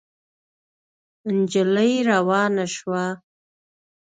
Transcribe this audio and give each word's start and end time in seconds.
نجلۍ 1.37 1.93
روانه 2.09 2.65
شوه. 2.75 3.05